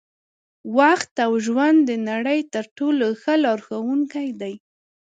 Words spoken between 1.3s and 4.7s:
ژوند د نړۍ تر ټولو ښه لارښوونکي دي.